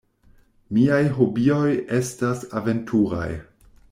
[0.77, 1.67] Miaj hobioj
[2.01, 3.29] estas aventuraj.